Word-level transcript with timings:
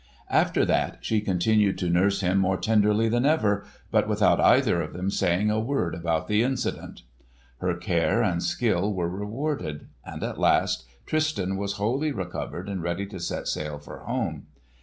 After 0.31 0.65
that 0.65 0.97
she 1.01 1.21
continued 1.21 1.77
to 1.77 1.87
nurse 1.91 2.21
him 2.21 2.39
more 2.39 2.57
tenderly 2.57 3.07
than 3.07 3.23
ever, 3.23 3.65
but 3.91 4.07
without 4.07 4.39
either 4.39 4.81
of 4.81 4.93
them 4.93 5.11
saying 5.11 5.51
a 5.51 5.59
word 5.59 5.93
about 5.93 6.27
the 6.27 6.41
incident. 6.41 7.03
Her 7.59 7.75
care 7.75 8.23
and 8.23 8.41
skill 8.41 8.91
were 8.95 9.07
rewarded, 9.07 9.89
and 10.03 10.23
at 10.23 10.39
last 10.39 10.87
Tristan 11.05 11.55
was 11.55 11.73
wholly 11.73 12.11
recovered 12.11 12.67
and 12.67 12.81
ready 12.81 13.05
to 13.05 13.19
set 13.19 13.47
sail 13.47 13.77
for 13.77 13.99
home. 13.99 14.47